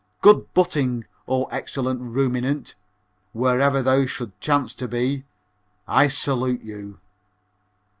[0.21, 2.73] Good butting, O excellent ruminant,
[3.33, 5.25] wherever thou should chance to be.
[5.87, 6.99] I salute you."